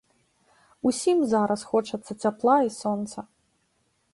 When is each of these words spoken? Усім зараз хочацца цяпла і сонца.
Усім 0.91 1.17
зараз 1.33 1.65
хочацца 1.73 2.11
цяпла 2.23 2.57
і 2.69 2.73
сонца. 2.81 3.19